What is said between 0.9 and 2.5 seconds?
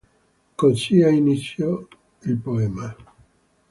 ha inizio il